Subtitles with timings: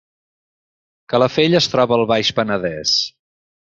[1.13, 3.01] Calafell es troba al Baix Penedès